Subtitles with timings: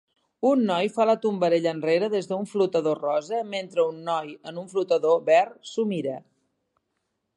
[0.51, 4.73] Un noi fa la tombarella enrere des d'un flotador rosa mentre un noi en un
[4.75, 6.17] flotador ver s'ho mira.